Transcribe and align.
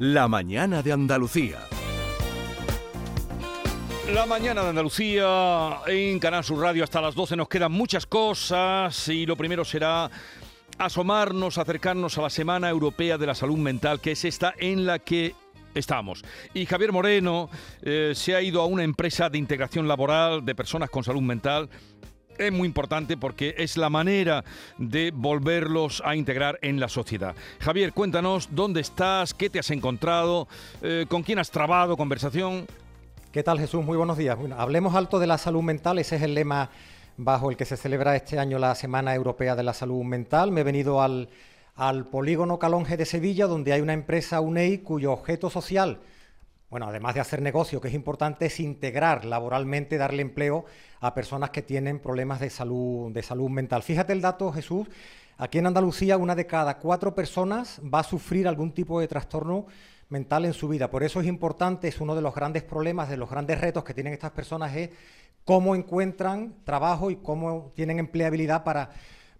La 0.00 0.28
mañana 0.28 0.80
de 0.80 0.92
Andalucía. 0.92 1.58
La 4.14 4.26
mañana 4.26 4.62
de 4.62 4.68
Andalucía 4.68 5.78
en 5.88 6.20
Canal 6.20 6.44
Sur 6.44 6.60
Radio 6.60 6.84
hasta 6.84 7.00
las 7.00 7.16
12 7.16 7.34
nos 7.34 7.48
quedan 7.48 7.72
muchas 7.72 8.06
cosas 8.06 9.08
y 9.08 9.26
lo 9.26 9.36
primero 9.36 9.64
será 9.64 10.08
asomarnos, 10.78 11.58
acercarnos 11.58 12.16
a 12.16 12.22
la 12.22 12.30
Semana 12.30 12.70
Europea 12.70 13.18
de 13.18 13.26
la 13.26 13.34
Salud 13.34 13.58
Mental, 13.58 14.00
que 14.00 14.12
es 14.12 14.24
esta 14.24 14.54
en 14.56 14.86
la 14.86 15.00
que 15.00 15.34
estamos. 15.74 16.22
Y 16.54 16.64
Javier 16.64 16.92
Moreno 16.92 17.50
eh, 17.82 18.12
se 18.14 18.36
ha 18.36 18.40
ido 18.40 18.62
a 18.62 18.66
una 18.66 18.84
empresa 18.84 19.28
de 19.28 19.38
integración 19.38 19.88
laboral 19.88 20.44
de 20.44 20.54
personas 20.54 20.90
con 20.90 21.02
salud 21.02 21.22
mental 21.22 21.68
es 22.38 22.52
muy 22.52 22.66
importante 22.66 23.16
porque 23.16 23.54
es 23.58 23.76
la 23.76 23.90
manera 23.90 24.44
de 24.78 25.12
volverlos 25.14 26.02
a 26.04 26.16
integrar 26.16 26.58
en 26.62 26.80
la 26.80 26.88
sociedad. 26.88 27.34
Javier, 27.60 27.92
cuéntanos 27.92 28.48
dónde 28.52 28.80
estás, 28.80 29.34
qué 29.34 29.50
te 29.50 29.58
has 29.58 29.70
encontrado, 29.70 30.48
eh, 30.82 31.06
con 31.08 31.22
quién 31.22 31.38
has 31.38 31.50
trabado 31.50 31.96
conversación. 31.96 32.66
¿Qué 33.32 33.42
tal 33.42 33.58
Jesús? 33.58 33.84
Muy 33.84 33.96
buenos 33.96 34.16
días. 34.16 34.38
hablemos 34.56 34.94
alto 34.94 35.18
de 35.18 35.26
la 35.26 35.38
salud 35.38 35.62
mental, 35.62 35.98
ese 35.98 36.16
es 36.16 36.22
el 36.22 36.34
lema 36.34 36.70
bajo 37.16 37.50
el 37.50 37.56
que 37.56 37.64
se 37.64 37.76
celebra 37.76 38.16
este 38.16 38.38
año 38.38 38.58
la 38.58 38.74
Semana 38.74 39.14
Europea 39.14 39.56
de 39.56 39.64
la 39.64 39.74
Salud 39.74 40.04
Mental. 40.04 40.52
Me 40.52 40.60
he 40.60 40.64
venido 40.64 41.02
al, 41.02 41.28
al 41.74 42.06
polígono 42.06 42.58
Calonge 42.58 42.96
de 42.96 43.04
Sevilla, 43.04 43.46
donde 43.46 43.72
hay 43.72 43.80
una 43.80 43.92
empresa 43.92 44.40
UNEI 44.40 44.78
cuyo 44.78 45.12
objeto 45.12 45.50
social 45.50 45.98
bueno, 46.70 46.86
además 46.86 47.14
de 47.14 47.20
hacer 47.20 47.40
negocio, 47.40 47.80
que 47.80 47.88
es 47.88 47.94
importante, 47.94 48.46
es 48.46 48.60
integrar 48.60 49.24
laboralmente, 49.24 49.96
darle 49.96 50.22
empleo 50.22 50.66
a 51.00 51.14
personas 51.14 51.50
que 51.50 51.62
tienen 51.62 51.98
problemas 51.98 52.40
de 52.40 52.50
salud, 52.50 53.10
de 53.12 53.22
salud 53.22 53.48
mental. 53.48 53.82
Fíjate 53.82 54.12
el 54.12 54.20
dato, 54.20 54.52
Jesús, 54.52 54.86
aquí 55.38 55.58
en 55.58 55.66
Andalucía 55.66 56.18
una 56.18 56.34
de 56.34 56.46
cada 56.46 56.78
cuatro 56.78 57.14
personas 57.14 57.80
va 57.82 58.00
a 58.00 58.04
sufrir 58.04 58.46
algún 58.46 58.72
tipo 58.72 59.00
de 59.00 59.08
trastorno 59.08 59.66
mental 60.10 60.44
en 60.44 60.52
su 60.52 60.68
vida. 60.68 60.90
Por 60.90 61.02
eso 61.02 61.20
es 61.20 61.26
importante, 61.26 61.88
es 61.88 62.00
uno 62.00 62.14
de 62.14 62.22
los 62.22 62.34
grandes 62.34 62.62
problemas, 62.62 63.08
de 63.08 63.16
los 63.16 63.30
grandes 63.30 63.60
retos 63.60 63.84
que 63.84 63.94
tienen 63.94 64.12
estas 64.12 64.32
personas, 64.32 64.74
es 64.76 64.90
cómo 65.44 65.74
encuentran 65.74 66.54
trabajo 66.64 67.10
y 67.10 67.16
cómo 67.16 67.72
tienen 67.74 67.98
empleabilidad 67.98 68.64
para, 68.64 68.90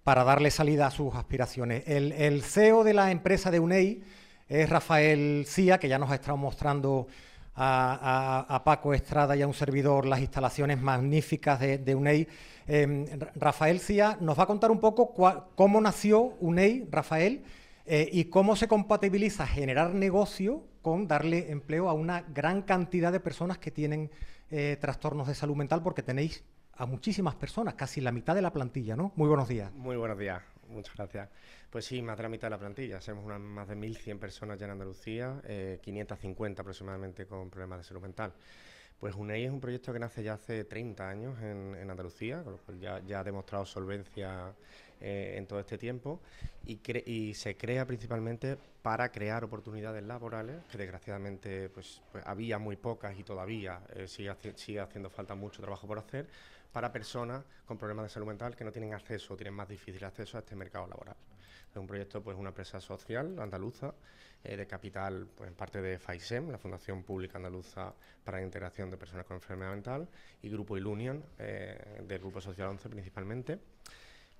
para 0.03 0.25
darle 0.25 0.50
salida 0.50 0.86
a 0.86 0.91
sus 0.91 1.14
aspiraciones. 1.14 1.84
El, 1.86 2.12
el 2.12 2.42
CEO 2.42 2.84
de 2.84 2.94
la 2.94 3.10
empresa 3.10 3.50
de 3.50 3.60
UNEI, 3.60 4.03
es 4.48 4.68
Rafael 4.68 5.44
Cía, 5.46 5.78
que 5.78 5.88
ya 5.88 5.98
nos 5.98 6.10
ha 6.10 6.14
estado 6.14 6.36
mostrando 6.36 7.06
a, 7.54 8.62
Paco 8.64 8.94
Estrada 8.94 9.36
y 9.36 9.42
a 9.42 9.46
un 9.46 9.54
servidor 9.54 10.06
las 10.06 10.20
instalaciones 10.20 10.80
magníficas 10.80 11.60
de, 11.60 11.94
UNEI. 11.94 12.28
Em, 12.66 13.06
Rafael 13.34 13.80
Cía 13.80 14.16
nos 14.20 14.38
va 14.38 14.44
a 14.44 14.46
contar 14.46 14.70
un 14.70 14.78
poco 14.78 15.12
cómo 15.54 15.80
nació 15.80 16.20
UNEI, 16.41 16.88
Rafael, 16.91 17.42
eh, 17.86 18.08
y 18.12 18.26
cómo 18.26 18.54
se 18.54 18.69
compatibiliza 18.69 19.46
generar 19.46 19.94
negocio 19.94 20.64
con 20.82 21.08
darle 21.08 21.50
empleo 21.50 21.88
a 21.88 21.94
una 21.94 22.22
gran 22.22 22.62
cantidad 22.62 23.10
de 23.10 23.20
personas 23.20 23.58
que 23.58 23.70
tienen 23.70 24.10
eh, 24.50 24.76
trastornos 24.80 25.26
de 25.26 25.34
salud 25.34 25.56
mental, 25.56 25.82
porque 25.82 26.02
tenéis 26.02 26.44
a 26.74 26.86
muchísimas 26.86 27.34
personas, 27.34 27.74
casi 27.74 28.00
la 28.00 28.12
mitad 28.12 28.34
de 28.34 28.42
la 28.42 28.52
plantilla, 28.52 28.94
¿no? 28.94 29.12
Muy 29.16 29.26
buenos 29.28 29.48
días. 29.48 29.72
Muy 29.74 29.96
buenos 29.96 30.19
días, 30.19 30.42
muchas 30.69 30.97
gracias. 30.97 31.28
Pues 31.70 31.84
sí, 31.84 32.02
más 32.02 32.16
de 32.16 32.22
la 32.22 32.28
mitad 32.28 32.47
de 32.47 32.50
la 32.50 32.58
plantilla. 32.58 33.00
Somos 33.00 33.38
más 33.38 33.69
de 33.69 33.77
1.100 33.77 34.19
personas 34.19 34.58
ya 34.58 34.66
en 34.66 34.72
Andalucía, 34.72 35.41
550 35.83 36.60
eh, 36.60 36.62
aproximadamente 36.62 37.27
con 37.27 37.50
problemas 37.50 37.78
de 37.78 37.84
salud 37.84 38.02
mental. 38.02 38.33
Pues 38.98 39.14
UNEI 39.14 39.44
es 39.44 39.52
un 39.52 39.60
proyecto 39.60 39.92
que 39.92 40.00
nace 40.00 40.24
ya 40.24 40.34
hace 40.34 40.64
30 40.64 41.08
años 41.08 41.41
en, 41.41 41.88
Andalucía, 41.88 42.42
con 42.42 42.54
lo 42.54 42.58
cual 42.58 42.80
ya, 42.80 43.20
ha 43.20 43.24
demostrado 43.24 43.64
solvencia 43.64 44.52
eh, 45.00 45.34
en 45.36 45.46
todo 45.46 45.60
este 45.60 45.78
tiempo 45.78 46.20
y, 46.66 47.32
se 47.34 47.56
crea 47.56 47.86
principalmente 47.86 48.58
para 48.82 49.12
crear 49.12 49.44
oportunidades 49.44 50.02
laborales, 50.02 50.64
que 50.69 50.78
desgraciadamente 50.78 51.69
pues, 51.69 52.02
pues 52.10 52.26
había 52.26 52.58
muy 52.58 52.74
pocas 52.74 53.16
y 53.16 53.22
todavía 53.22 53.80
eh, 53.94 54.08
sigue, 54.08 54.34
sigue 54.56 54.80
haciendo 54.80 55.10
falta 55.10 55.36
mucho 55.36 55.62
trabajo 55.62 55.86
por 55.86 55.98
hacer, 55.98 56.26
para 56.72 56.92
personas 56.92 57.44
con 57.66 57.78
problemas 57.78 58.06
de 58.06 58.08
salud 58.08 58.26
mental 58.26 58.56
que 58.56 58.64
no 58.64 58.72
tienen 58.72 58.94
acceso 58.94 59.34
o 59.34 59.37
tienen 59.37 59.54
más 59.54 59.69
difícil 59.69 60.03
acceso 60.04 60.37
a 60.37 60.41
este 60.41 60.56
mercado 60.56 60.88
laboral. 60.88 61.16
Es 61.70 61.76
un 61.76 61.86
proyecto, 61.86 62.22
pues 62.22 62.36
una 62.36 62.50
empresa 62.50 62.80
social 62.80 63.38
andaluza 63.38 63.94
eh, 64.44 64.56
de 64.56 64.66
capital, 64.66 65.26
pues 65.34 65.48
en 65.48 65.54
parte 65.54 65.80
de 65.80 65.98
FAISEM, 65.98 66.50
la 66.50 66.58
Fundación 66.58 67.02
Pública 67.02 67.38
Andaluza 67.38 67.92
para 68.24 68.38
la 68.38 68.44
Integración 68.44 68.91
de 68.91 68.96
Personas 68.96 69.26
con 69.26 69.36
Enfermedad 69.36 69.72
Mental, 69.72 70.08
y 70.42 70.48
Grupo 70.48 70.76
Ilunion, 70.76 71.24
eh, 71.38 72.02
del 72.06 72.19
Grupo 72.19 72.41
Social 72.41 72.69
11 72.69 72.88
principalmente. 72.88 73.58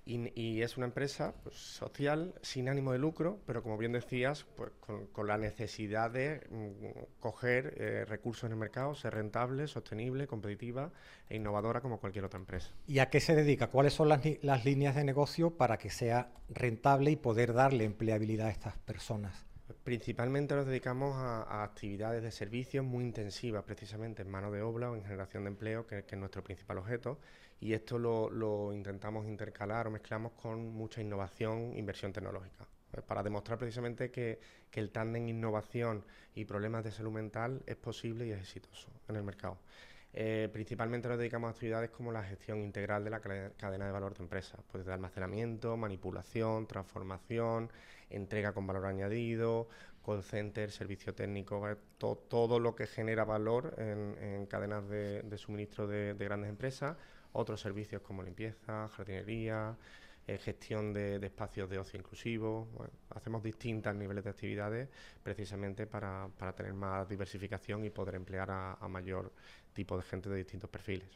Y, 0.09 0.63
es 0.63 0.75
una 0.75 0.87
empresa 0.87 1.35
pues, 1.43 1.55
social 1.55 2.33
sin 2.41 2.67
ánimo 2.67 2.91
de 2.91 2.97
lucro, 2.97 3.39
pero 3.45 3.61
como 3.61 3.77
bien 3.77 3.91
decías, 3.91 4.47
pues, 4.55 4.71
con, 4.79 5.27
la 5.27 5.37
necesidad 5.37 6.09
de 6.09 6.41
mm, 6.49 7.19
coger 7.19 7.75
eh, 7.77 8.05
recursos 8.05 8.45
en 8.45 8.53
el 8.53 8.57
mercado, 8.57 8.95
ser 8.95 9.13
rentable, 9.13 9.67
sostenible, 9.67 10.25
competitiva 10.25 10.91
e 11.29 11.35
innovadora 11.35 11.81
como 11.81 11.99
cualquier 11.99 12.25
otra 12.25 12.39
empresa. 12.39 12.71
¿Y 12.87 12.97
a 12.97 13.11
qué 13.11 13.19
se 13.19 13.35
dedica? 13.35 13.67
¿Cuáles 13.67 13.93
son 13.93 14.09
las, 14.09 14.65
líneas 14.65 14.95
de 14.95 15.03
negocio 15.03 15.51
para 15.51 15.77
que 15.77 15.91
sea 15.91 16.31
rentable 16.49 17.11
y 17.11 17.15
poder 17.15 17.53
darle 17.53 17.83
empleabilidad 17.83 18.47
a 18.47 18.51
estas 18.51 18.77
personas? 18.79 19.45
Principalmente 19.83 20.55
nos 20.55 20.65
dedicamos 20.65 21.15
a, 21.17 21.63
actividades 21.63 22.23
de 22.23 22.31
servicios 22.31 22.83
muy 22.83 23.03
intensivas, 23.03 23.63
precisamente 23.63 24.23
en 24.23 24.31
mano 24.31 24.49
de 24.49 24.63
obra 24.63 24.89
o 24.89 24.95
en 24.95 25.03
generación 25.03 25.43
de 25.43 25.49
empleo, 25.49 25.85
que 25.85 25.99
es 25.99 26.17
nuestro 26.17 26.43
principal 26.43 26.79
objeto 26.79 27.19
y 27.61 27.73
esto 27.73 27.97
lo, 27.99 28.73
intentamos 28.73 29.25
intercalar 29.27 29.87
o 29.87 29.91
mezclamos 29.91 30.31
con 30.33 30.73
mucha 30.73 31.01
innovación, 31.01 31.75
inversión 31.75 32.13
tecnológica, 32.13 32.65
pues 32.91 33.03
para 33.03 33.21
demostrar 33.21 33.57
precisamente 33.59 34.11
que, 34.11 34.39
el 34.73 34.91
tándem 34.91 35.27
innovación 35.27 36.05
y 36.33 36.45
problemas 36.45 36.85
de 36.85 36.91
salud 36.91 37.11
mental 37.11 37.61
es 37.65 37.75
posible 37.75 38.25
y 38.25 38.31
es 38.31 38.39
exitoso 38.39 38.87
en 39.09 39.17
el 39.17 39.23
mercado. 39.23 39.57
Eh, 40.13 40.47
principalmente 40.53 41.09
nos 41.09 41.17
dedicamos 41.17 41.49
a 41.49 41.51
actividades 41.51 41.89
como 41.89 42.13
la 42.13 42.23
gestión 42.23 42.63
integral 42.63 43.03
de 43.03 43.09
la 43.09 43.19
cadena 43.19 43.85
de 43.85 43.91
valor 43.91 44.15
de 44.15 44.23
empresas, 44.23 44.61
pues 44.71 44.85
de 44.85 44.93
almacenamiento, 44.93 45.75
manipulación, 45.75 46.65
transformación, 46.65 47.69
entrega 48.09 48.53
con 48.53 48.65
valor 48.65 48.85
añadido, 48.85 49.67
call 50.03 50.23
center, 50.23 50.71
servicio 50.71 51.13
técnico, 51.13 51.61
todo 51.97 52.59
lo 52.59 52.73
que 52.73 52.87
genera 52.87 53.25
valor 53.25 53.75
en, 53.77 54.45
cadenas 54.45 54.87
de, 54.87 55.37
suministro 55.37 55.87
de 55.87 56.15
grandes 56.17 56.49
empresas 56.49 56.95
otros 57.33 57.61
servicios 57.61 58.01
como 58.01 58.23
limpieza, 58.23 58.87
jardinería, 58.89 59.75
eh, 60.29 60.37
gestión 60.37 60.93
de, 60.93 61.15
espacios 61.25 61.67
de 61.67 61.79
ocio 61.79 61.99
inclusivo. 61.99 62.67
hacemos 63.15 63.41
distintos 63.41 63.95
niveles 63.95 64.23
de 64.23 64.29
actividades 64.29 64.87
precisamente 65.23 65.87
para, 65.87 66.29
tener 66.55 66.73
más 66.73 67.09
diversificación 67.09 67.83
y 67.83 67.89
poder 67.89 68.13
emplear 68.13 68.47
a, 68.51 68.87
mayor 68.87 69.31
tipo 69.73 69.97
de 69.97 70.03
gente 70.03 70.29
de 70.29 70.37
distintos 70.37 70.69
perfiles. 70.69 71.07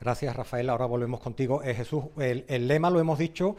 Gracias, 0.00 0.36
Rafael. 0.36 0.70
Ahora 0.70 0.86
volvemos 0.86 1.18
contigo. 1.18 1.60
Eh, 1.64 1.74
Jesús, 1.74 2.04
el, 2.18 2.68
lema 2.68 2.88
lo 2.88 3.00
hemos 3.00 3.18
dicho, 3.18 3.56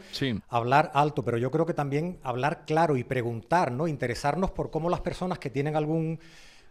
hablar 0.48 0.90
alto, 0.94 1.22
pero 1.22 1.36
yo 1.36 1.50
creo 1.50 1.66
que 1.66 1.74
también 1.74 2.18
hablar 2.22 2.64
claro 2.64 2.96
y 2.96 3.04
preguntar, 3.04 3.72
¿no? 3.72 3.86
Interesarnos 3.86 4.52
por 4.52 4.70
cómo 4.70 4.88
las 4.88 5.00
personas 5.00 5.38
que 5.38 5.50
tienen 5.50 5.76
algún 5.76 6.18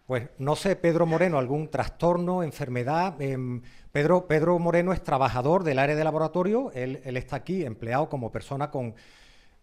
pues 0.06 0.30
no 0.38 0.56
sé, 0.56 0.76
Pedro 0.76 1.06
Moreno, 1.06 1.40
algún 1.40 1.70
trastorno, 1.70 2.44
enfermedad. 2.44 3.20
Em, 3.22 3.62
Pedro, 3.92 4.28
Pedro 4.28 4.60
Moreno 4.60 4.92
es 4.92 5.02
trabajador 5.04 5.64
del 5.64 5.80
área 5.80 5.96
de 5.96 6.04
laboratorio, 6.04 6.72
él, 6.74 7.00
está 7.06 7.38
aquí 7.38 7.64
empleado 7.64 8.10
como 8.10 8.32
persona 8.32 8.70
con, 8.70 8.96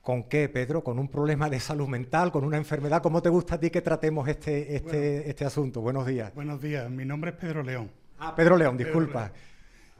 ¿Con 0.01 0.25
qué, 0.31 0.49
Pedro? 0.49 0.83
¿Con 0.83 0.99
un 0.99 1.09
problema 1.09 1.51
de 1.51 1.61
salud 1.61 1.87
mental, 1.87 2.33
con 2.33 2.45
una 2.45 2.57
enfermedad? 2.57 3.03
¿Cómo 3.03 3.21
te 3.21 3.29
gusta 3.29 3.57
a 3.57 3.61
ti 3.61 3.69
que 3.69 3.83
tratemos 3.83 4.27
este, 4.29 4.75
este, 4.75 5.29
este 5.29 5.45
asunto? 5.45 5.83
Buenos 5.83 6.07
días. 6.07 6.35
Buenos 6.35 6.63
días, 6.63 6.91
mi 6.91 7.05
nombre 7.05 7.33
es 7.33 7.37
Pedro 7.37 7.63
León. 7.63 7.91
Ah, 8.19 8.35
Pedro 8.35 8.57
León, 8.57 8.79
disculpa. 8.79 9.31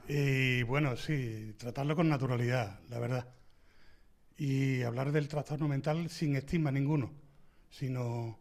Y 0.07 0.63
bueno, 0.63 0.97
sí, 0.97 1.53
tratarlo 1.55 1.95
con 1.95 2.09
naturalidad, 2.09 2.79
la 2.89 2.97
verdad. 2.97 3.27
Y 4.37 4.81
hablar 4.81 5.11
del 5.11 5.27
trastorno 5.27 5.67
mental 5.67 6.09
sin 6.09 6.35
estigma 6.35 6.71
ninguno, 6.71 7.11
sino 7.69 8.40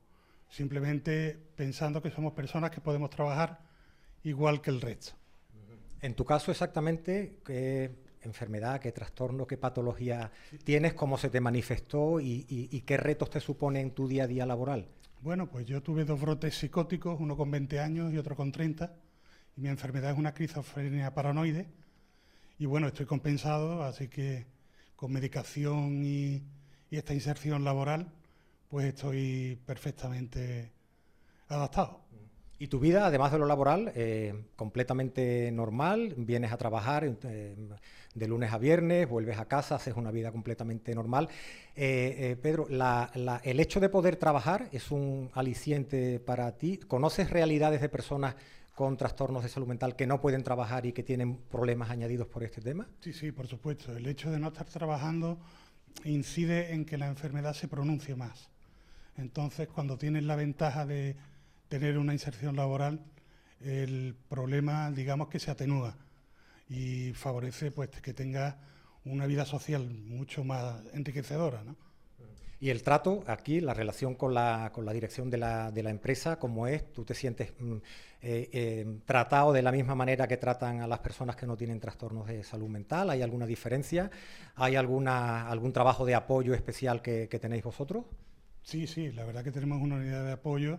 simplemente 0.51 1.39
pensando 1.57 2.03
que 2.03 2.11
somos 2.11 2.33
personas 2.33 2.71
que 2.71 2.81
podemos 2.81 3.11
trabajar 3.11 3.61
igual 4.25 4.61
que 4.61 4.71
el 4.71 4.81
resto. 4.81 5.13
En 6.03 6.15
tu 6.15 6.25
caso 6.25 6.51
exactamente, 6.51 7.41
¿qué 7.45 7.91
enfermedad, 8.23 8.81
qué 8.81 8.93
trastorno, 8.93 9.47
qué 9.47 9.57
patología 9.57 10.31
tienes, 10.65 10.95
cómo 10.95 11.19
se 11.19 11.31
te 11.31 11.41
manifestó 11.41 12.21
y, 12.21 12.83
qué 12.87 12.97
retos 12.97 13.31
te 13.31 13.41
supone 13.41 13.81
en 13.81 13.93
tu 13.93 14.09
día 14.09 14.25
a 14.25 14.27
día 14.27 14.47
laboral? 14.47 14.89
Bueno, 15.23 15.51
pues 15.51 15.67
yo 15.67 15.83
tuve 15.83 16.05
dos 16.05 16.21
brotes 16.21 16.55
psicóticos, 16.57 17.21
uno 17.21 17.37
con 17.37 17.51
20 17.51 17.81
años 17.81 18.13
y 18.13 18.19
otro 18.19 18.35
con 18.35 18.51
30, 18.51 18.95
y 19.57 19.61
mi 19.61 19.69
enfermedad 19.69 20.13
es 20.13 20.19
una 20.19 20.31
esquizofrenia 20.31 21.13
paranoide, 21.13 21.69
y 22.59 22.67
bueno, 22.67 22.89
estoy 22.89 23.07
compensado, 23.07 23.83
así 23.83 24.09
que 24.09 24.47
con 24.97 25.13
medicación 25.13 26.03
y 26.03 26.43
esta 26.91 27.15
inserción 27.15 27.65
laboral, 27.65 28.13
pues 28.71 28.87
estoy 28.87 29.59
perfectamente 29.67 30.71
adaptado. 31.49 32.01
Y 32.59 32.69
tu 32.69 32.79
vida, 32.79 33.07
además 33.07 33.33
de 33.33 33.39
lo 33.39 33.47
laboral, 33.47 33.91
eh, 33.97 34.35
completamente 34.55 35.51
normal, 35.51 36.15
vienes 36.17 36.53
a 36.53 36.59
trabajar 36.59 37.05
eh, 37.05 37.57
de 38.15 38.29
lunes 38.29 38.53
a 38.53 38.59
viernes, 38.59 39.09
vuelves 39.09 39.39
a 39.39 39.47
casa, 39.47 39.77
haces 39.77 39.97
una 39.97 40.11
vida 40.11 40.31
completamente 40.31 40.95
normal. 40.95 41.29
Eh, 41.75 42.37
Pedro, 42.43 42.69
el 42.69 43.61
hecho 43.61 43.81
de 43.81 43.89
poder 43.89 44.17
trabajar 44.17 44.69
es 44.73 44.91
un 44.91 45.31
aliciente 45.33 46.21
para 46.21 46.53
ti. 46.59 46.77
¿Conoces 46.77 47.31
realidades 47.31 47.81
de 47.81 47.89
personas 47.89 48.37
con 48.75 48.97
trastornos 48.99 49.43
de 49.43 49.49
salud 49.49 49.67
mental 49.67 49.97
que 49.97 50.07
no 50.07 50.21
pueden 50.21 50.45
trabajar 50.45 50.85
y 50.85 50.93
que 50.93 51.03
tienen 51.03 51.39
problemas 51.39 51.89
añadidos 51.89 52.29
por 52.29 52.45
este 52.45 52.61
tema? 52.61 52.87
Sí, 53.01 53.15
sí, 53.15 53.33
por 53.33 53.47
supuesto. 53.47 53.97
El 53.97 54.07
hecho 54.07 54.31
de 54.31 54.39
no 54.39 54.49
estar 54.49 54.67
trabajando 54.67 55.39
incide 56.05 56.75
en 56.75 56.85
que 56.85 56.99
la 56.99 57.09
enfermedad 57.09 57.55
se 57.55 57.69
pronuncie 57.69 58.15
más. 58.17 58.51
Entonces, 59.17 59.69
cuando 59.69 59.99
tienes 59.99 60.25
la 60.25 60.37
ventaja 60.37 60.87
de 60.87 61.17
tener 61.69 61.99
una 61.99 62.13
inserción 62.13 62.57
laboral, 62.57 63.01
el 63.61 64.17
problema, 64.29 64.91
digamos, 64.91 65.29
que 65.29 65.39
se 65.39 65.51
atenúa 65.51 65.97
y 66.69 67.13
favorece 67.15 67.71
pues 67.71 67.91
que 67.91 68.15
tenga 68.15 68.59
una 69.05 69.27
vida 69.27 69.45
social 69.45 69.89
mucho 69.91 70.45
más 70.45 70.83
enriquecedora. 70.95 71.63
¿no? 71.65 71.77
Y 72.59 72.71
el 72.71 72.83
trato 72.83 73.25
aquí, 73.27 73.61
la 73.61 73.75
relación 73.75 74.15
con 74.15 74.35
la, 74.35 74.71
con 74.73 74.85
la 74.85 74.93
dirección 74.93 75.31
de 75.31 75.39
la, 75.39 75.71
de 75.71 75.83
la, 75.83 75.91
empresa, 75.91 76.39
¿cómo 76.39 76.67
es? 76.67 76.93
¿Tú 76.93 77.05
te 77.05 77.15
sientes 77.15 77.53
mm, 77.59 77.77
eh, 78.23 78.51
eh, 78.53 78.99
tratado 79.07 79.53
de 79.53 79.63
la 79.63 79.73
misma 79.73 79.95
manera 79.95 80.29
que 80.29 80.37
tratan 80.37 80.81
a 80.81 80.87
las 80.87 80.99
personas 80.99 81.37
que 81.37 81.47
no 81.47 81.57
tienen 81.57 81.81
trastornos 81.81 82.27
de 82.27 82.45
salud 82.45 82.69
mental? 82.69 83.11
¿Hay 83.11 83.23
alguna 83.23 83.47
diferencia? 83.47 84.11
¿Hay 84.57 84.77
alguna, 84.77 85.49
algún 85.49 85.73
trabajo 85.73 86.05
de 86.05 86.15
apoyo 86.15 86.55
especial 86.55 87.01
que 87.03 87.27
tenéis 87.41 87.63
vosotros? 87.63 88.05
Sí, 88.71 88.87
sí, 88.87 89.11
la 89.11 89.25
verdad 89.25 89.43
que 89.43 89.51
tenemos 89.51 89.83
una 89.83 89.97
unidad 89.97 90.25
de 90.25 90.31
apoyo 90.31 90.79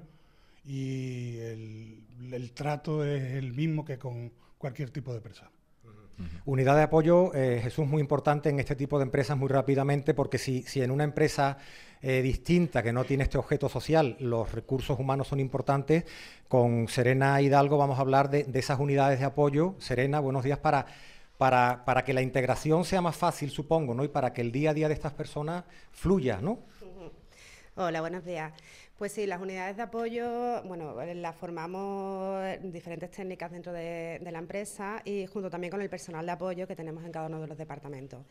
y 0.64 1.40
el, 1.40 2.52
trato 2.54 3.04
es 3.04 3.34
el 3.34 3.52
mismo 3.52 3.84
que 3.84 4.00
con 4.00 4.32
cualquier 4.58 4.92
tipo 4.92 5.14
de 5.14 5.20
persona. 5.20 5.52
Unidad 6.46 6.78
de 6.78 6.84
apoyo, 6.84 7.34
eh, 7.34 7.60
Jesús, 7.62 7.86
muy 7.86 8.00
importante 8.00 8.48
en 8.48 8.62
este 8.62 8.78
tipo 8.78 8.98
de 8.98 9.04
empresas 9.04 9.38
muy 9.38 9.50
rápidamente, 9.50 10.14
porque 10.14 10.38
si, 10.38 10.64
si 10.64 10.82
en 10.82 10.90
una 10.90 11.04
empresa 11.04 11.58
eh, 12.02 12.22
distinta 12.22 12.82
que 12.82 12.94
no 12.94 13.04
tiene 13.04 13.24
este 13.24 13.38
objeto 13.38 13.68
social, 13.68 14.16
los 14.22 14.50
recursos 14.54 14.98
humanos 14.98 15.28
son 15.28 15.42
importantes, 15.42 16.06
con 16.48 16.88
Serena 16.88 17.42
Hidalgo 17.42 17.78
vamos 17.78 17.98
a 17.98 18.04
hablar 18.04 18.30
de, 18.30 18.46
de 18.46 18.60
esas 18.60 18.80
unidades 18.80 19.20
de 19.20 19.26
apoyo. 19.26 19.76
Serena, 19.80 20.22
buenos 20.22 20.46
días 20.46 20.60
para, 20.60 20.86
para, 21.38 21.84
para, 21.84 22.06
que 22.06 22.14
la 22.14 22.22
integración 22.22 22.86
sea 22.86 23.02
más 23.02 23.18
fácil, 23.18 23.50
supongo, 23.50 23.94
¿no? 23.94 24.06
Y 24.06 24.08
para 24.08 24.32
que 24.32 24.40
el 24.40 24.54
día 24.54 24.70
a 24.70 24.74
día 24.74 24.88
de 24.88 24.94
estas 24.94 25.12
personas 25.12 25.66
fluya, 25.92 26.40
¿no? 26.42 26.60
Hola, 27.76 28.02
buenos 28.02 28.26
días. 28.26 28.52
Pues 28.98 29.14
sí, 29.14 29.26
las 29.26 29.42
unidades 29.42 29.78
de 29.78 29.84
apoyo, 29.84 30.62
bueno, 30.64 30.94
las 31.16 31.34
formamos 31.38 32.44
diferentes 32.64 33.10
técnicas 33.12 33.50
dentro 33.50 33.72
de, 33.72 34.20
la 34.30 34.40
empresa 34.40 35.02
y 35.06 35.26
junto 35.26 35.50
también 35.50 35.72
con 35.72 35.82
el 35.82 35.90
personal 35.90 36.26
de 36.26 36.34
apoyo 36.34 36.68
que 36.68 36.76
tenemos 36.76 37.06
en 37.06 37.14
cada 37.14 37.28
uno 37.28 37.40
de 37.40 37.48
los 37.48 37.58
departamentos. 37.58 38.26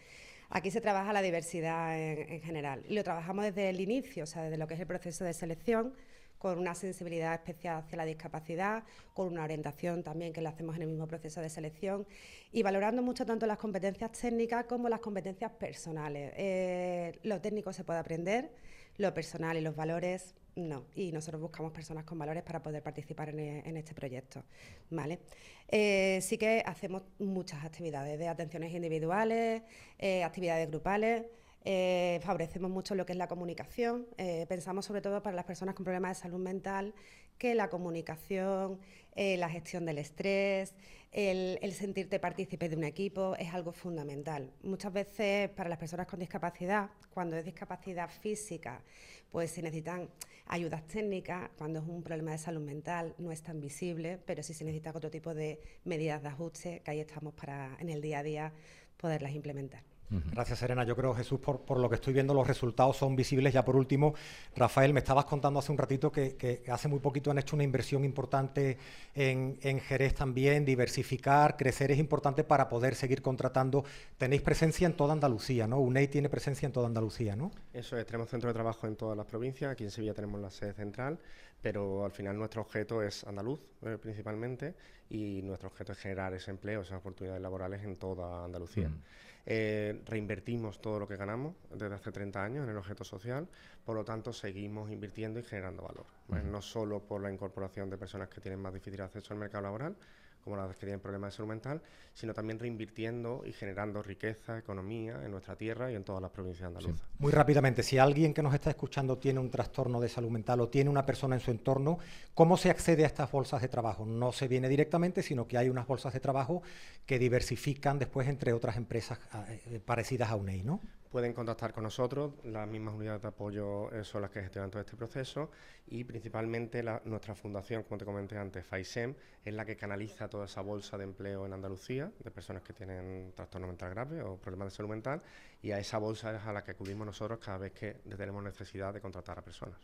Aquí 0.50 0.70
se 0.70 0.82
trabaja 0.82 1.14
la 1.14 1.22
diversidad 1.22 1.98
en, 1.98 2.42
general 2.42 2.84
y 2.86 2.94
lo 2.94 3.02
trabajamos 3.02 3.46
desde 3.46 3.70
el 3.70 3.80
inicio, 3.80 4.24
o 4.24 4.26
sea, 4.26 4.42
desde 4.42 4.58
lo 4.58 4.66
que 4.66 4.74
es 4.74 4.80
el 4.80 4.86
proceso 4.86 5.24
de 5.24 5.32
selección, 5.32 5.94
con 6.36 6.58
una 6.58 6.74
sensibilidad 6.74 7.32
especial 7.32 7.78
hacia 7.78 7.96
la 7.96 8.04
discapacidad, 8.04 8.84
con 9.14 9.28
una 9.28 9.44
orientación 9.44 10.02
también 10.02 10.34
que 10.34 10.42
lo 10.42 10.50
hacemos 10.50 10.76
en 10.76 10.82
el 10.82 10.88
mismo 10.88 11.06
proceso 11.06 11.40
de 11.40 11.48
selección 11.48 12.06
y 12.52 12.62
valorando 12.62 13.02
mucho 13.02 13.24
tanto 13.24 13.46
las 13.46 13.56
competencias 13.56 14.12
técnicas 14.12 14.66
como 14.66 14.90
las 14.90 15.00
competencias 15.00 15.50
personales. 15.52 16.34
Eh, 16.36 17.18
lo 17.22 17.40
técnico 17.40 17.72
se 17.72 17.84
puede 17.84 18.00
aprender, 18.00 18.50
lo 18.98 19.12
personal 19.14 19.56
y 19.56 19.60
los 19.60 19.76
valores 19.76 20.34
no, 20.56 20.86
y 20.94 21.12
nosotros 21.12 21.40
buscamos 21.40 21.72
personas 21.72 22.04
con 22.04 22.18
valores 22.18 22.42
para 22.42 22.62
poder 22.62 22.82
participar 22.82 23.30
en, 23.30 23.38
e, 23.38 23.78
este 23.78 23.94
proyecto. 23.94 24.44
¿vale? 24.90 25.20
Eh, 25.68 26.18
sí 26.22 26.38
que 26.38 26.62
hacemos 26.66 27.02
muchas 27.18 27.64
actividades 27.64 28.18
de 28.18 28.28
atenciones 28.28 28.72
individuales, 28.74 29.62
eh, 29.98 30.24
actividades 30.24 30.68
grupales, 30.68 31.26
eh, 31.64 32.20
favorecemos 32.22 32.70
mucho 32.70 32.94
lo 32.94 33.04
que 33.04 33.12
es 33.12 33.18
la 33.18 33.28
comunicación. 33.28 34.06
pensamos 34.48 34.86
sobre 34.86 35.02
todo 35.02 35.22
para 35.22 35.36
las 35.36 35.44
personas 35.44 35.74
con 35.74 35.84
problemas 35.84 36.16
de 36.16 36.22
salud 36.22 36.38
mental 36.38 36.94
que 37.40 37.54
la 37.54 37.70
comunicación, 37.70 38.78
la 39.16 39.48
gestión 39.48 39.86
del 39.86 39.98
estrés, 39.98 40.74
el, 41.10 41.58
el, 41.62 41.72
sentirte 41.72 42.20
partícipe 42.20 42.68
de 42.68 42.76
un 42.76 42.84
equipo 42.84 43.34
es 43.36 43.52
algo 43.54 43.72
fundamental. 43.72 44.52
Muchas 44.62 44.92
veces 44.92 45.48
para 45.48 45.70
las 45.70 45.78
personas 45.78 46.06
con 46.06 46.20
discapacidad, 46.20 46.90
cuando 47.12 47.36
es 47.36 47.44
discapacidad 47.44 48.10
física, 48.10 48.82
pues 49.30 49.52
se 49.52 49.62
necesitan 49.62 50.08
ayudas 50.46 50.86
técnicas, 50.86 51.50
cuando 51.56 51.78
es 51.80 51.86
un 51.86 52.02
problema 52.02 52.32
de 52.32 52.38
salud 52.38 52.60
mental 52.60 53.14
no 53.18 53.32
es 53.32 53.42
tan 53.42 53.60
visible, 53.60 54.18
pero 54.26 54.42
sí 54.42 54.52
se 54.52 54.64
necesita 54.64 54.92
otro 54.94 55.10
tipo 55.10 55.32
de 55.32 55.60
medidas 55.84 56.22
de 56.22 56.28
ajuste 56.28 56.82
que 56.84 56.90
ahí 56.90 57.00
estamos 57.00 57.32
para 57.34 57.76
en 57.80 57.88
el 57.88 58.02
día 58.02 58.18
a 58.18 58.22
día 58.22 58.52
poderlas 58.96 59.32
implementar. 59.32 59.89
Gracias, 60.10 60.58
Serena. 60.58 60.84
Yo 60.84 60.96
creo, 60.96 61.14
Jesús, 61.14 61.38
por, 61.38 61.78
lo 61.78 61.88
que 61.88 61.94
estoy 61.94 62.12
viendo, 62.12 62.34
los 62.34 62.46
resultados 62.46 62.96
son 62.96 63.14
visibles. 63.14 63.54
Ya 63.54 63.64
por 63.64 63.76
último, 63.76 64.14
Rafael, 64.56 64.92
me 64.92 65.00
estabas 65.00 65.24
contando 65.24 65.60
hace 65.60 65.70
un 65.70 65.78
ratito 65.78 66.10
que, 66.10 66.62
hace 66.68 66.88
muy 66.88 66.98
poquito 66.98 67.30
han 67.30 67.38
hecho 67.38 67.54
una 67.54 67.64
inversión 67.64 68.04
importante 68.04 68.76
en, 69.14 69.80
Jerez 69.80 70.14
también, 70.14 70.64
diversificar, 70.64 71.56
crecer 71.56 71.92
es 71.92 71.98
importante 71.98 72.42
para 72.42 72.68
poder 72.68 72.94
seguir 72.96 73.22
contratando. 73.22 73.84
Tenéis 74.18 74.42
presencia 74.42 74.86
en 74.86 74.94
toda 74.94 75.12
Andalucía, 75.12 75.66
¿no? 75.66 75.78
UNEI 75.78 76.08
tiene 76.08 76.28
presencia 76.28 76.66
en 76.66 76.72
toda 76.72 76.88
Andalucía, 76.88 77.36
¿no? 77.36 77.52
Eso 77.72 77.96
es, 77.96 78.04
tenemos 78.04 78.28
centro 78.28 78.48
de 78.48 78.54
trabajo 78.54 78.86
en 78.86 78.96
todas 78.96 79.16
las 79.16 79.26
provincias. 79.26 79.70
Aquí 79.72 79.84
en 79.84 79.90
Sevilla 79.90 80.14
tenemos 80.14 80.40
la 80.40 80.50
sede 80.50 80.72
central, 80.72 81.18
pero 81.62 82.04
al 82.04 82.10
final 82.10 82.36
nuestro 82.36 82.62
objeto 82.62 83.02
es 83.02 83.24
andaluz, 83.24 83.60
eh, 83.82 83.96
principalmente, 84.00 84.74
y 85.08 85.42
nuestro 85.42 85.68
objeto 85.68 85.92
es 85.92 85.98
generar 85.98 86.34
ese 86.34 86.50
empleo, 86.50 86.82
esas 86.82 86.98
oportunidades 86.98 87.42
laborales 87.42 87.82
en 87.84 87.96
toda 87.96 88.44
Andalucía. 88.44 88.88
Mm. 88.88 89.02
Eh, 89.46 90.02
reinvertimos 90.06 90.80
todo 90.80 90.98
lo 90.98 91.08
que 91.08 91.16
ganamos 91.16 91.54
desde 91.70 91.94
hace 91.94 92.12
30 92.12 92.44
años 92.44 92.64
en 92.64 92.70
el 92.70 92.76
objeto 92.76 93.04
social, 93.04 93.48
por 93.84 93.96
lo 93.96 94.04
tanto 94.04 94.32
seguimos 94.32 94.90
invirtiendo 94.90 95.40
y 95.40 95.42
generando 95.42 95.82
valor. 95.82 96.06
No 96.44 96.62
solo 96.62 97.00
por 97.00 97.22
la 97.22 97.32
incorporación 97.32 97.90
de 97.90 97.98
personas 97.98 98.28
que 98.28 98.40
tienen 98.40 98.60
más 98.60 98.72
difícil 98.74 99.00
acceso 99.00 99.32
al 99.32 99.40
mercado 99.40 99.62
laboral, 99.62 99.96
como 100.42 100.56
las 100.56 100.74
que 100.76 100.86
tienen 100.86 101.00
problemas 101.00 101.32
de 101.32 101.36
salud 101.36 101.48
mental, 101.48 101.82
sino 102.14 102.34
también 102.34 102.58
reinvirtiendo 102.58 103.42
y 103.46 103.52
generando 103.52 104.02
riqueza, 104.02 104.58
economía 104.58 105.20
en 105.24 105.30
nuestra 105.30 105.56
tierra 105.56 105.90
y 105.90 105.94
en 105.94 106.04
todas 106.04 106.20
las 106.22 106.30
provincias 106.30 106.66
andaluzas. 106.66 107.08
Muy 107.18 107.32
rápidamente, 107.32 107.82
si 107.82 107.98
alguien 107.98 108.34
que 108.34 108.42
nos 108.42 108.54
está 108.54 108.70
escuchando 108.70 109.18
tiene 109.18 109.40
un 109.40 109.50
trastorno 109.50 110.00
de 110.00 110.08
salud 110.08 110.30
mental 110.30 110.60
o 110.60 110.68
tiene 110.68 110.90
una 110.90 111.06
persona 111.06 111.36
en 111.36 111.40
su 111.40 111.50
entorno, 111.50 111.98
¿cómo 112.34 112.56
se 112.56 112.70
accede 112.70 113.04
a 113.04 113.06
estas 113.06 113.30
bolsas 113.30 113.62
de 113.62 113.68
trabajo? 113.68 114.04
No 114.04 114.32
se 114.32 114.48
viene 114.48 114.68
directamente, 114.68 115.22
sino 115.22 115.46
que 115.46 115.58
hay 115.58 115.68
unas 115.68 115.86
bolsas 115.86 116.12
de 116.12 116.20
trabajo 116.20 116.62
que 117.06 117.18
diversifican 117.18 117.98
después 117.98 118.28
entre 118.28 118.52
otras 118.52 118.76
empresas 118.76 119.18
eh, 119.48 119.80
parecidas 119.84 120.30
a 120.30 120.36
UNEI, 120.36 120.62
¿no? 120.62 120.80
Pueden 121.10 121.32
contactar 121.32 121.72
con 121.72 121.82
nosotros, 121.82 122.32
las 122.44 122.68
mismas 122.68 122.94
unidades 122.94 123.20
de 123.22 123.28
apoyo 123.28 123.90
eh, 123.92 124.04
son 124.04 124.22
las 124.22 124.30
que 124.30 124.40
gestionan 124.42 124.70
todo 124.70 124.80
este 124.80 124.96
proceso. 124.96 125.50
Y 125.88 126.04
principalmente 126.04 126.84
nuestra 127.04 127.34
fundación, 127.34 127.82
como 127.82 127.98
te 127.98 128.04
comenté 128.04 128.38
antes, 128.38 128.64
FAISEM, 128.64 129.14
es 129.44 129.54
la 129.54 129.64
que 129.64 129.76
canaliza 129.76 130.28
toda 130.28 130.44
esa 130.44 130.60
bolsa 130.60 130.96
de 130.96 131.04
empleo 131.04 131.46
en 131.46 131.52
Andalucía 131.52 132.12
de 132.22 132.30
personas 132.30 132.62
que 132.62 132.72
tienen 132.72 133.32
trastorno 133.34 133.66
mental 133.66 133.90
grave 133.90 134.22
o 134.22 134.36
problemas 134.36 134.66
de 134.68 134.76
salud 134.76 134.90
mental. 134.90 135.20
Y 135.60 135.72
a 135.72 135.80
esa 135.80 135.98
bolsa 135.98 136.34
es 136.34 136.46
a 136.46 136.52
la 136.52 136.62
que 136.62 136.70
acudimos 136.70 137.04
nosotros 137.04 137.40
cada 137.40 137.58
vez 137.58 137.72
que 137.72 137.94
tenemos 138.16 138.42
necesidad 138.42 138.94
de 138.94 139.00
contratar 139.00 139.38
a 139.38 139.42
personas. 139.42 139.80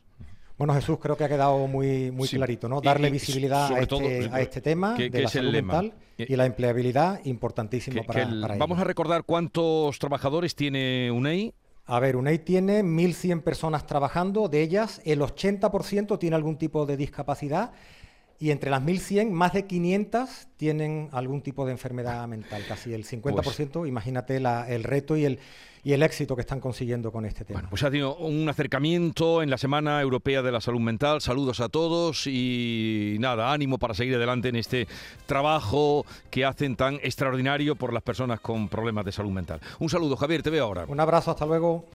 Bueno, 0.59 0.73
Jesús, 0.75 0.99
creo 1.01 1.17
que 1.17 1.25
ha 1.25 1.29
quedado 1.29 1.67
muy, 1.67 2.11
muy 2.11 2.29
clarito, 2.29 2.69
¿no? 2.69 2.81
Darle 2.81 3.11
visibilidad 3.11 3.71
a 3.73 3.81
este, 3.81 4.31
a 4.33 4.41
este, 4.41 4.61
tema 4.63 4.95
de 4.95 5.11
la 5.11 5.29
salud 5.29 5.53
mental 5.53 5.95
y 6.17 6.35
la 6.35 6.47
empleabilidad, 6.47 7.21
importantísimo 7.25 8.05
para, 8.05 8.29
para 8.41 8.57
Vamos 8.57 8.79
a 8.79 8.85
recordar 8.85 9.25
cuántos 9.25 9.99
trabajadores 9.99 10.55
tiene 10.55 11.11
UNEI. 11.11 11.53
A 11.85 12.01
ver, 12.01 12.17
UNEI 12.17 12.39
tiene 12.39 12.83
1.100 12.83 13.43
personas 13.43 13.87
trabajando, 13.87 14.49
de 14.49 14.63
ellas 14.63 15.01
el 15.05 15.21
80% 15.21 16.19
tiene 16.19 16.35
algún 16.37 16.57
tipo 16.57 16.87
de 16.87 16.97
discapacidad 16.97 17.73
y 18.39 18.51
entre 18.51 18.71
las 18.71 18.83
1.100, 18.83 19.31
más 19.31 19.53
de 19.53 19.67
500 19.67 20.49
tienen 20.57 21.09
algún 21.13 21.43
tipo 21.43 21.65
de 21.65 21.73
enfermedad 21.73 22.27
mental, 22.29 22.63
casi 22.69 22.93
el 22.93 23.05
50%. 23.05 23.71
Pues 23.71 23.89
imagínate 23.89 24.37
el 24.37 24.85
reto 24.85 25.17
y 25.17 25.25
el, 25.25 25.39
y 25.83 25.93
el 25.93 26.03
éxito 26.03 26.35
que 26.35 26.41
están 26.41 26.61
consiguiendo 26.61 27.13
con 27.13 27.25
este 27.25 27.45
tema. 27.45 27.61
Bueno, 27.61 27.71
pues 27.71 27.83
ha 27.83 27.91
tenido 27.91 28.17
un 28.17 28.49
acercamiento 28.49 29.43
en 29.43 29.51
la 29.51 29.57
Semana 29.57 30.03
Europea 30.03 30.43
de 30.43 30.53
la 30.53 30.61
Salud 30.61 30.81
Mental. 30.81 31.21
Saludos 31.21 31.61
a 31.61 31.69
todos 31.69 32.27
y 32.27 33.17
nada, 33.21 33.53
ánimo 33.53 33.79
para 33.79 33.95
seguir 33.95 34.17
adelante 34.17 34.49
en 34.49 34.57
este 34.57 34.87
trabajo 35.27 36.05
que 36.31 36.45
hacen 36.45 36.77
tan 36.77 36.97
extraordinario 36.97 37.77
por 37.77 37.93
las 37.93 38.03
personas 38.03 38.41
con 38.41 38.69
problemas 38.69 39.05
de 39.05 39.13
salud 39.13 39.31
mental. 39.31 39.61
Un 39.79 39.89
saludo, 39.89 40.17
Javier, 40.17 40.43
te 40.43 40.51
veo 40.51 40.65
ahora. 40.65 40.85
Un 40.89 41.01
abrazo, 41.01 41.31
hasta 41.31 41.47
luego. 41.47 41.87